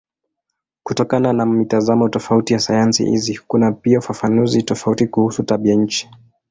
[0.83, 6.09] Kutokana na mitazamo tofauti ya sayansi hizi kuna pia ufafanuzi tofauti kuhusu tabianchi.